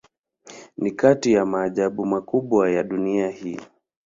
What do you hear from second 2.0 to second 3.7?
makubwa ya dunia hii.